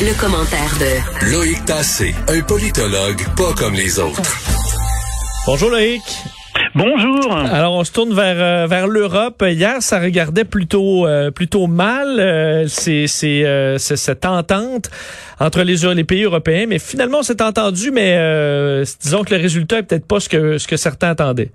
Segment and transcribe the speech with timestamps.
[0.00, 4.22] Le, commentaire de Loïc Tassé, un politologue pas comme les autres.
[5.46, 6.02] Bonjour Loïc.
[6.74, 7.36] Bonjour.
[7.36, 9.44] Alors on se tourne vers euh, vers l'Europe.
[9.46, 12.18] Hier, ça regardait plutôt euh, plutôt mal.
[12.18, 14.90] Euh, c'est c'est cette entente
[15.38, 18.16] entre les les pays européens, mais finalement on s'est entendu, mais
[19.00, 21.50] disons que le résultat est peut-être pas ce que ce que certains attendaient.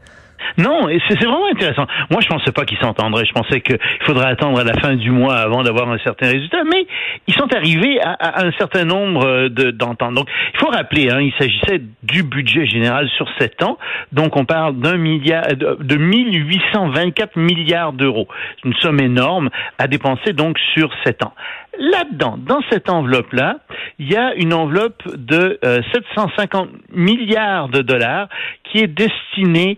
[0.57, 1.86] Non, c'est vraiment intéressant.
[2.09, 3.25] Moi, je pensais pas qu'ils s'entendraient.
[3.25, 6.64] Je pensais qu'il faudrait attendre à la fin du mois avant d'avoir un certain résultat.
[6.64, 6.88] Mais
[7.27, 10.14] ils sont arrivés à, un certain nombre euh, d'ententes.
[10.14, 13.78] Donc, il faut rappeler, hein, il s'agissait du budget général sur sept ans.
[14.11, 18.27] Donc, on parle d'un milliard, de, de 1824 milliards d'euros.
[18.64, 21.33] Une somme énorme à dépenser donc sur sept ans.
[21.79, 23.60] Là-dedans, dans cette enveloppe-là,
[24.00, 25.60] il y a une enveloppe de
[25.93, 28.29] 750 euh, milliards de dollars
[28.64, 29.77] qui est destinée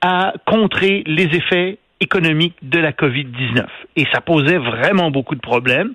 [0.00, 3.66] à contrer les effets économiques de la COVID-19.
[3.96, 5.92] Et ça posait vraiment beaucoup de problèmes.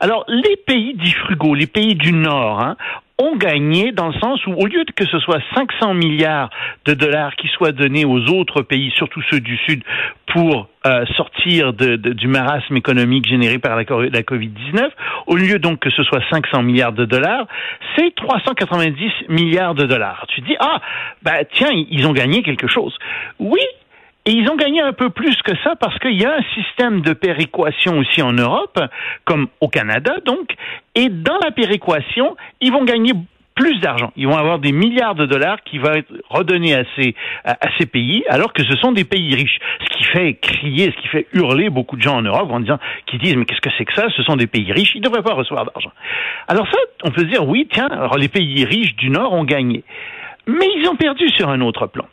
[0.00, 2.76] Alors, les pays dits frugaux, les pays du Nord, hein,
[3.22, 6.50] ont gagné dans le sens où, au lieu que ce soit 500 milliards
[6.84, 9.82] de dollars qui soient donnés aux autres pays, surtout ceux du Sud,
[10.26, 14.90] pour euh, sortir du marasme économique généré par la, la COVID-19,
[15.26, 17.46] au lieu donc que ce soit 500 milliards de dollars,
[17.96, 20.26] c'est 390 milliards de dollars.
[20.34, 20.80] Tu dis, ah,
[21.22, 22.96] bah tiens, ils ont gagné quelque chose.
[23.38, 23.60] Oui,
[24.24, 27.00] et ils ont gagné un peu plus que ça parce qu'il y a un système
[27.00, 28.78] de péréquation aussi en Europe,
[29.24, 30.54] comme au Canada donc,
[30.94, 33.12] et dans la péréquation, ils vont gagner
[33.54, 34.12] plus d'argent.
[34.16, 37.86] Ils vont avoir des milliards de dollars qui vont être redonnés à ces, à, ces
[37.86, 39.58] pays, alors que ce sont des pays riches.
[39.80, 42.78] Ce qui fait crier, ce qui fait hurler beaucoup de gens en Europe en disant,
[43.06, 44.06] qui disent, mais qu'est-ce que c'est que ça?
[44.16, 45.92] Ce sont des pays riches, ils ne devraient pas recevoir d'argent.
[46.48, 49.44] Alors ça, on peut se dire, oui, tiens, alors les pays riches du Nord ont
[49.44, 49.84] gagné.
[50.46, 52.06] Mais ils ont perdu sur un autre plan.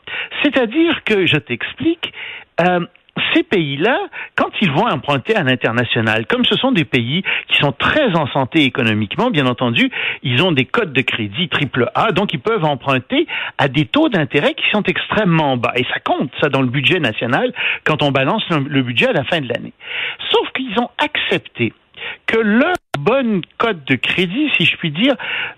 [0.44, 2.14] C'est-à-dire que, je t'explique,
[2.62, 2.86] euh,
[3.34, 4.00] ces pays-là,
[4.36, 8.28] quand ils vont emprunter à l'international, comme ce sont des pays qui sont très en
[8.28, 9.92] santé économiquement, bien entendu,
[10.24, 14.10] ils ont des codes de crédit triple A, donc ils peuvent emprunter à des taux
[14.10, 15.74] d'intérêt qui sont extrêmement bas.
[15.76, 17.54] Et ça compte, ça, dans le budget national,
[17.84, 19.74] quand on balance le budget à la fin de l'année.
[20.30, 21.74] Sauf qu'ils ont accepté
[22.30, 25.16] que leur bonne cote de crédit, si je puis dire,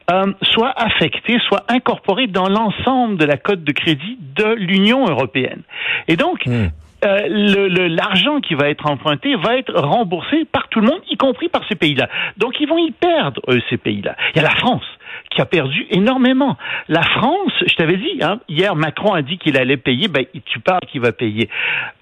[0.09, 5.63] euh, soit affectée, soit incorporée dans l'ensemble de la cote de crédit de l'Union européenne.
[6.07, 6.67] Et donc, hmm.
[7.03, 11.49] euh, l'argent qui va être emprunté va être remboursé par tout le monde, y compris
[11.49, 12.07] par ces pays-là.
[12.37, 14.15] Donc, ils vont y perdre, eux, ces pays-là.
[14.33, 14.85] Il y a la France
[15.29, 16.57] qui a perdu énormément.
[16.87, 20.59] La France, je t'avais dit, hein, hier Macron a dit qu'il allait payer, ben tu
[20.59, 21.49] parles qu'il va payer.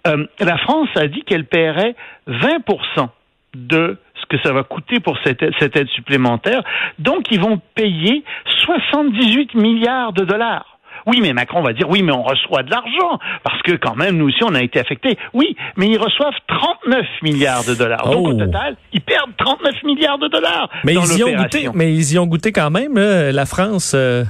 [0.07, 1.95] Euh, la France a dit qu'elle paierait
[2.27, 3.09] 20%
[3.55, 3.97] de
[4.29, 6.61] que ça va coûter pour cette, cette aide supplémentaire.
[6.99, 8.23] Donc, ils vont payer
[8.65, 10.79] 78 milliards de dollars.
[11.05, 14.17] Oui, mais Macron va dire oui, mais on reçoit de l'argent parce que quand même
[14.17, 15.17] nous aussi on a été affectés.
[15.33, 18.09] Oui, mais ils reçoivent 39 milliards de dollars.
[18.09, 18.33] Donc au oh.
[18.33, 20.69] total, ils perdent 39 milliards de dollars.
[20.83, 21.69] Mais ils y ont goûté.
[21.73, 24.23] Mais ils y ont goûté quand même la France euh,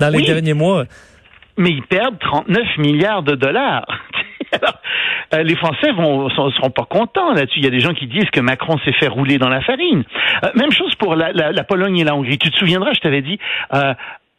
[0.00, 0.84] dans les derniers mois.
[1.56, 3.86] Mais ils perdent 39 milliards de dollars.
[5.32, 7.58] Euh, les Français vont seront pas contents là-dessus.
[7.58, 10.04] Il y a des gens qui disent que Macron s'est fait rouler dans la farine.
[10.44, 11.32] Euh, même chose pour la,
[11.64, 12.38] Pologne et la Hongrie.
[12.38, 13.38] Tu te souviendras, je t'avais dit.
[13.72, 13.94] Euh,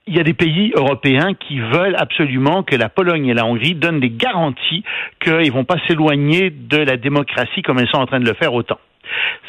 [0.08, 3.74] il y a des pays européens qui veulent absolument que la Pologne et la Hongrie
[3.74, 4.84] donnent des garanties
[5.20, 8.54] qu'ils vont pas s'éloigner de la démocratie comme elles sont en train de le faire
[8.54, 8.78] autant.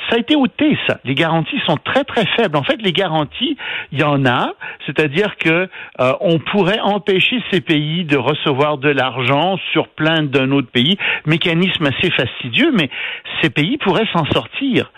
[0.08, 0.98] Ça a été ôté, ça.
[1.04, 2.56] Les garanties sont très très faibles.
[2.56, 3.56] En fait, les garanties,
[3.92, 4.52] il y en a,
[4.86, 5.68] c'est-à-dire que
[6.00, 10.96] euh, on pourrait empêcher ces pays de recevoir de l'argent sur plein d'un autre pays,
[11.26, 12.88] mécanisme assez fastidieux, mais
[13.42, 14.90] ces pays pourraient s'en sortir.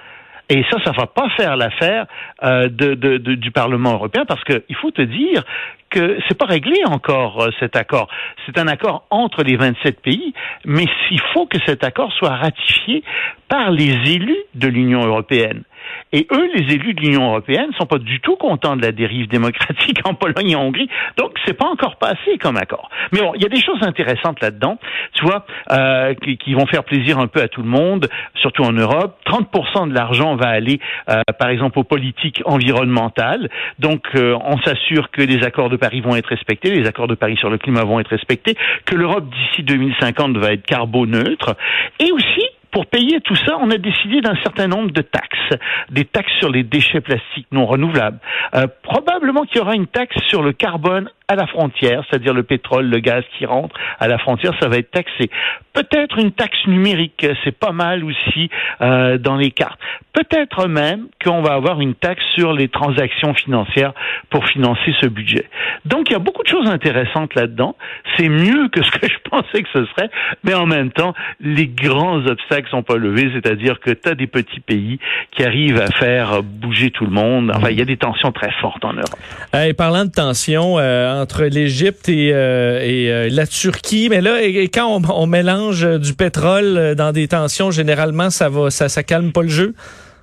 [0.50, 2.06] Et ça, ça va pas faire l'affaire
[2.42, 5.44] euh, du Parlement européen parce qu'il faut te dire
[5.90, 8.08] que c'est pas réglé encore euh, cet accord.
[8.46, 10.32] C'est un accord entre les 27 pays,
[10.64, 13.02] mais il faut que cet accord soit ratifié
[13.48, 15.64] par les élus de l'Union européenne.
[16.12, 19.28] Et eux, les élus de l'Union européenne, sont pas du tout contents de la dérive
[19.28, 20.88] démocratique en Pologne et en Hongrie.
[21.16, 22.88] Donc, c'est pas encore passé comme accord.
[23.12, 24.78] Mais bon, il y a des choses intéressantes là-dedans,
[25.14, 28.72] tu vois, euh, qui, vont faire plaisir un peu à tout le monde, surtout en
[28.72, 29.18] Europe.
[29.26, 33.48] 30% de l'argent va aller, euh, par exemple, aux politiques environnementales.
[33.78, 37.14] Donc, euh, on s'assure que les accords de Paris vont être respectés, les accords de
[37.14, 41.56] Paris sur le climat vont être respectés, que l'Europe d'ici 2050 va être carboneutre,
[42.00, 42.44] et aussi
[42.78, 45.58] pour payer tout ça, on a décidé d'un certain nombre de taxes,
[45.90, 48.20] des taxes sur les déchets plastiques non renouvelables.
[48.54, 52.42] Euh, probablement qu'il y aura une taxe sur le carbone à la frontière, c'est-à-dire le
[52.42, 55.30] pétrole, le gaz qui rentre à la frontière, ça va être taxé.
[55.74, 58.48] Peut-être une taxe numérique, c'est pas mal aussi
[58.80, 59.78] euh, dans les cartes.
[60.14, 63.92] Peut-être même qu'on va avoir une taxe sur les transactions financières
[64.30, 65.44] pour financer ce budget.
[65.84, 67.76] Donc il y a beaucoup de choses intéressantes là-dedans.
[68.16, 70.10] C'est mieux que ce que je pensais que ce serait,
[70.44, 74.26] mais en même temps, les grands obstacles sont pas levés, c'est-à-dire que tu as des
[74.26, 74.98] petits pays
[75.32, 77.52] qui arrivent à faire bouger tout le monde.
[77.54, 79.18] Enfin, il y a des tensions très fortes en Europe.
[79.54, 84.68] Et parlant de tensions euh, entre l'Égypte et, euh, euh, la Turquie, mais là, et,
[84.68, 89.42] quand on, mélange du pétrole dans des tensions, généralement, ça va, ça, ça calme pas
[89.42, 89.74] le jeu?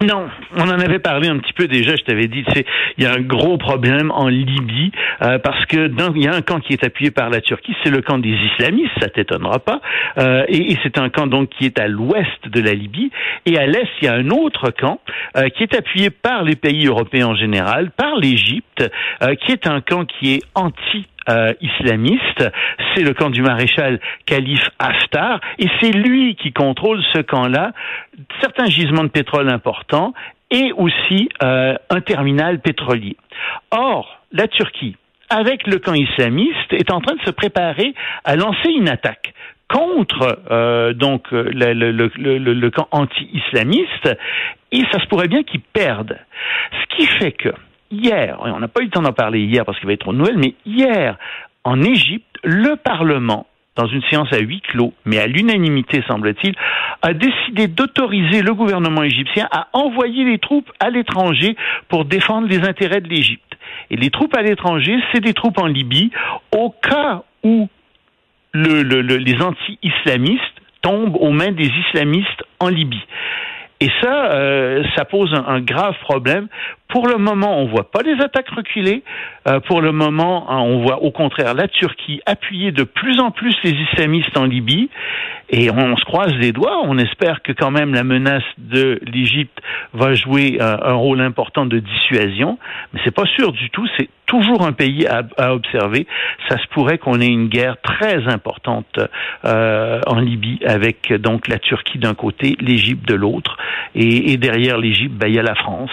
[0.06, 1.96] Non, on en avait parlé un petit peu déjà.
[1.96, 2.66] Je t'avais dit, c'est
[2.98, 4.92] il y a un gros problème en Libye
[5.22, 7.90] euh, parce que il y a un camp qui est appuyé par la Turquie, c'est
[7.90, 9.81] le camp des islamistes, ça t'étonnera pas,
[10.19, 13.10] euh, et, et c'est un camp donc qui est à l'ouest de la Libye,
[13.46, 15.00] et à l'est il y a un autre camp
[15.38, 18.84] euh, qui est appuyé par les pays européens en général, par l'Égypte,
[19.24, 22.44] euh, qui est un camp qui est anti euh, islamiste,
[22.94, 27.72] c'est le camp du maréchal Khalif Haftar, et c'est lui qui contrôle ce camp-là,
[28.42, 30.13] certains gisements de pétrole importants,
[30.51, 33.18] et aussi euh, un terminal pétrolier.
[33.72, 34.95] Or, la Turquie,
[35.30, 37.94] avec le camp islamiste, est en train de se préparer
[38.24, 39.33] à lancer une attaque
[39.68, 44.10] contre euh, donc le, le, le, le camp anti-islamiste,
[44.72, 46.19] et ça se pourrait bien qu'ils perdent.
[46.72, 47.50] Ce qui fait que
[48.01, 50.13] hier, on n'a pas eu le temps d'en parler hier parce qu'il va être trop
[50.13, 51.18] de nouvelles, mais hier,
[51.63, 56.56] en Égypte, le Parlement dans une séance à huis clos, mais à l'unanimité semble-t-il,
[57.01, 61.56] a décidé d'autoriser le gouvernement égyptien à envoyer les troupes à l'étranger
[61.89, 63.42] pour défendre les intérêts de l'Égypte.
[63.89, 66.12] Et les troupes à l'étranger, c'est des troupes en Libye,
[66.56, 67.68] au cas où
[68.53, 70.44] le, le, le, les anti-islamistes
[70.81, 73.03] tombent aux mains des islamistes en Libye.
[73.81, 76.48] Et ça, euh, ça pose un, grave problème.
[76.88, 79.04] Pour le moment, on voit pas les attaques reculer.
[79.48, 83.32] Euh, pour le moment, hein, on voit au contraire la Turquie appuyer de plus en
[83.32, 84.90] plus les islamistes en Libye.
[85.50, 86.82] Et on, se croise les doigts.
[86.84, 89.60] On espère que quand même la menace de l'Égypte
[89.94, 92.58] va jouer euh, un rôle important de dissuasion.
[92.94, 93.88] Mais c'est pas sûr du tout.
[93.98, 96.08] C'est toujours un pays à, à, observer.
[96.50, 99.00] Ça se pourrait qu'on ait une guerre très importante
[99.46, 103.56] euh, en Libye avec donc la Turquie d'un côté, l'Égypte de l'autre,
[103.94, 105.92] et, et, derrière l'Égypte, ben, il y a la France,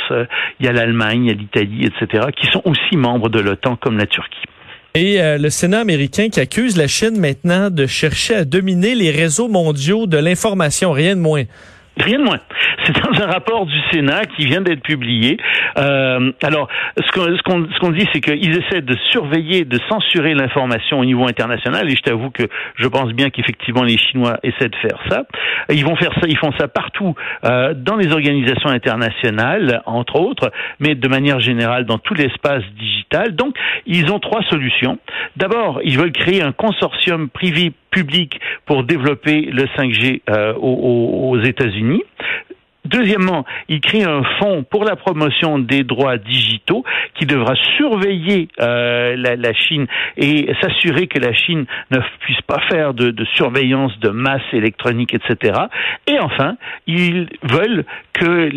[0.60, 3.98] il y a l'Allemagne, y a l'Italie, etc., qui sont aussi membres de l'OTAN comme
[3.98, 4.46] la Turquie.
[4.94, 9.10] Et euh, le Sénat américain qui accuse la Chine maintenant de chercher à dominer les
[9.10, 11.44] réseaux mondiaux de l'information, rien de moins.
[11.98, 12.38] Rien de moins.
[12.84, 15.36] C'est dans un rapport du Sénat qui vient d'être publié.
[15.78, 21.00] Euh, alors, ce qu'on ce ce dit, c'est qu'ils essaient de surveiller, de censurer l'information
[21.00, 21.90] au niveau international.
[21.90, 22.44] Et je t'avoue que
[22.76, 25.24] je pense bien qu'effectivement les Chinois essaient de faire ça.
[25.70, 30.50] Ils vont faire ça, ils font ça partout euh, dans les organisations internationales, entre autres,
[30.80, 33.36] mais de manière générale dans tout l'espace digital.
[33.36, 33.54] Donc,
[33.86, 34.98] ils ont trois solutions.
[35.36, 42.02] D'abord, ils veulent créer un consortium privé public pour développer le 5G euh, aux, États-Unis.
[42.84, 46.84] Deuxièmement, il crée un fonds pour la promotion des droits digitaux
[47.14, 49.86] qui devra surveiller euh, la, Chine
[50.16, 55.60] et s'assurer que la Chine ne puisse pas faire de, surveillance de masse électronique, etc.
[56.08, 56.56] Et enfin,
[56.88, 58.50] ils veulent que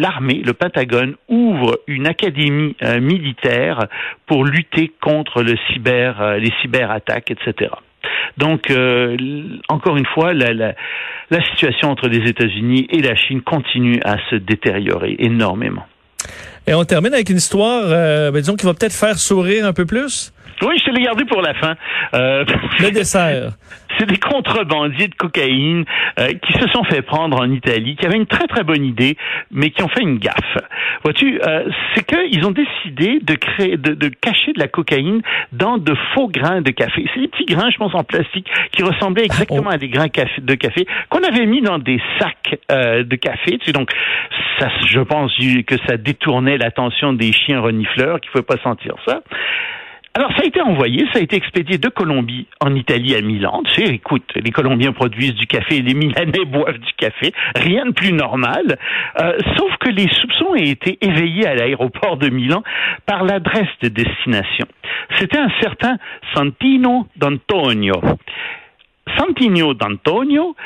[0.00, 3.86] l'armée, le Pentagone, ouvre une académie euh, militaire
[4.26, 5.58] pour lutter contre les
[6.62, 7.70] cyberattaques, etc.
[8.38, 9.16] Donc, euh,
[9.68, 10.74] encore une fois, la, la,
[11.30, 15.86] la situation entre les États-Unis et la Chine continue à se détériorer énormément.
[16.66, 19.72] Et on termine avec une histoire, euh, ben disons, qui va peut-être faire sourire un
[19.72, 20.32] peu plus.
[20.62, 21.74] Oui, je te l'ai gardé pour la fin.
[22.14, 22.44] Euh,
[22.80, 23.52] le dessert.
[23.98, 25.84] C'est des contrebandiers de cocaïne
[26.18, 29.16] euh, qui se sont fait prendre en Italie, qui avaient une très très bonne idée,
[29.50, 30.58] mais qui ont fait une gaffe.
[31.02, 35.78] Vois-tu, euh, c'est qu'ils ont décidé de créer, de, de, cacher de la cocaïne dans
[35.78, 37.06] de faux grains de café.
[37.14, 40.54] C'est des petits grains, je pense, en plastique, qui ressemblaient exactement à des grains de
[40.54, 43.58] café qu'on avait mis dans des sacs euh, de café.
[43.58, 43.90] Tu sais, donc,
[44.58, 45.32] ça, je pense
[45.66, 49.20] que ça détournait l'attention des chiens renifleurs qui ne pouvaient pas sentir ça.
[50.16, 53.62] Alors, ça a été envoyé, ça a été expédié de Colombie en Italie à Milan.
[53.66, 57.90] Tu sais, écoute, les Colombiens produisent du café, les Milanais boivent du café, rien de
[57.90, 58.78] plus normal.
[59.20, 62.62] Euh, sauf que les soupçons ont été éveillés à l'aéroport de Milan
[63.04, 64.66] par l'adresse de destination.
[65.18, 65.98] C'était un certain
[66.32, 68.00] Santino d'Antonio.
[69.18, 70.56] Santino d'Antonio,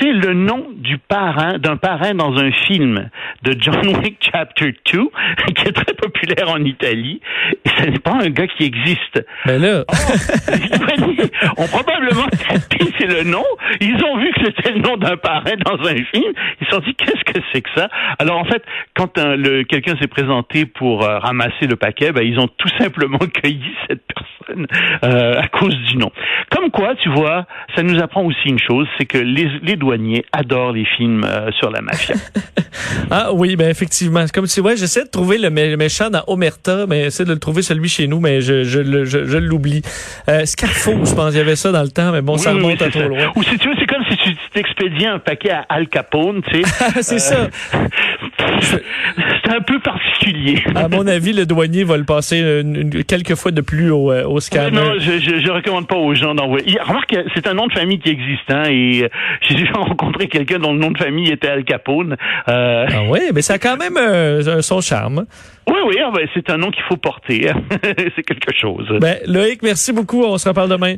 [0.00, 3.08] c'est le nom du parrain, d'un parrain dans un film
[3.42, 5.00] de John Wick Chapter 2,
[5.54, 7.20] qui est très populaire en Italie.
[7.64, 9.24] Et ce n'est pas un gars qui existe.
[9.46, 9.84] Mais là.
[11.56, 13.44] on probablement tapé, c'est le nom.
[13.80, 16.32] Ils ont vu que c'était le nom d'un parrain dans un film.
[16.60, 17.88] Ils se sont dit, qu'est-ce que c'est que ça?
[18.18, 18.62] Alors, en fait,
[18.94, 22.70] quand un, le, quelqu'un s'est présenté pour euh, ramasser le paquet, ben, ils ont tout
[22.78, 24.66] simplement cueilli cette personne
[25.04, 26.10] euh, à cause du nom.
[26.50, 30.24] Comme quoi, tu vois, ça nous apprend aussi une chose, c'est que les, les, douaniers
[30.32, 32.14] adorent les films euh, sur la mafia.
[33.10, 34.24] ah oui, ben effectivement.
[34.32, 37.62] Comme tu vois, j'essaie de trouver le méchant dans Omerta, mais j'essaie de le trouver
[37.62, 39.82] celui chez nous, mais je, je, je, je l'oublie.
[40.28, 42.80] Euh, Scarfo, je pense, il y avait ça dans le temps, mais bon, ça remonte
[42.80, 43.32] oui, à trop loin.
[43.34, 46.62] Ou si tu veux, c'est comme si tu t'expédiais un paquet à Al Capone, tu
[46.62, 47.02] sais.
[47.02, 47.48] c'est ça.
[48.60, 50.62] c'est un peu particulier.
[50.74, 54.12] À mon avis, le douanier va le passer une, une, quelques fois de plus au,
[54.12, 54.70] au scanner.
[54.70, 56.78] Non, je, je, je, recommande pas aux gens d'envoyer.
[56.80, 59.08] Remarque, c'est un nom de famille qui existe, hein, et
[59.42, 62.16] j'ai déjà rencontré quelqu'un dont le nom de famille était Al Capone.
[62.48, 62.86] Euh...
[62.88, 65.26] Ah oui, mais ça a quand même euh, son charme.
[65.68, 67.50] Oui, oui, ah ben, c'est un nom qu'il faut porter.
[68.16, 68.88] c'est quelque chose.
[69.00, 70.22] Ben, Loïc, merci beaucoup.
[70.24, 70.96] On se reparle demain.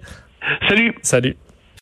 [0.68, 0.94] Salut.
[1.02, 1.36] Salut.